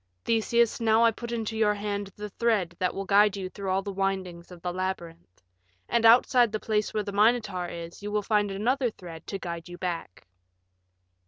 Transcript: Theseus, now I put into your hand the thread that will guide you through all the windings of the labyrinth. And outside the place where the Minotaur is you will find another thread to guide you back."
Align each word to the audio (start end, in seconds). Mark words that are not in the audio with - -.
Theseus, 0.25 0.79
now 0.79 1.03
I 1.03 1.11
put 1.11 1.31
into 1.31 1.55
your 1.55 1.75
hand 1.75 2.09
the 2.15 2.29
thread 2.31 2.75
that 2.79 2.95
will 2.95 3.05
guide 3.05 3.37
you 3.37 3.49
through 3.49 3.69
all 3.69 3.83
the 3.83 3.91
windings 3.93 4.49
of 4.51 4.59
the 4.63 4.73
labyrinth. 4.73 5.43
And 5.87 6.05
outside 6.07 6.51
the 6.51 6.59
place 6.59 6.91
where 6.91 7.03
the 7.03 7.11
Minotaur 7.11 7.67
is 7.67 8.01
you 8.01 8.09
will 8.11 8.23
find 8.23 8.49
another 8.49 8.89
thread 8.89 9.27
to 9.27 9.37
guide 9.37 9.69
you 9.69 9.77
back." 9.77 10.25